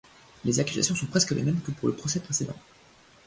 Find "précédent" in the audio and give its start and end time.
2.19-2.55